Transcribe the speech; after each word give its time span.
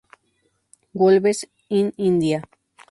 Wolves 0.95 1.45
in 1.69 1.93
India. 1.99 2.43